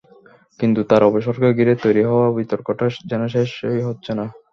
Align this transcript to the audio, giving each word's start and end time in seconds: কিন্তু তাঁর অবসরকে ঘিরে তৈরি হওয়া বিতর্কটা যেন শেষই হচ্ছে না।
কিন্তু 0.59 0.79
তাঁর 0.89 1.01
অবসরকে 1.09 1.49
ঘিরে 1.57 1.73
তৈরি 1.83 2.03
হওয়া 2.05 2.27
বিতর্কটা 2.37 2.85
যেন 3.11 3.21
শেষই 3.33 3.81
হচ্ছে 3.87 4.11
না। 4.19 4.25